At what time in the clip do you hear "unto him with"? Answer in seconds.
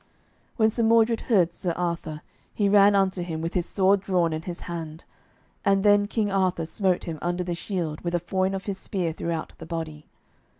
2.95-3.53